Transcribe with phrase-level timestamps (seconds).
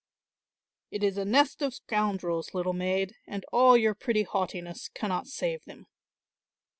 [0.89, 5.63] "It is a nest of scoundrels, little maid, and all your pretty haughtiness cannot save
[5.65, 5.85] them."